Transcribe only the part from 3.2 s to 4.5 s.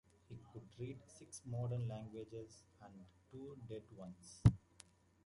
two dead ones.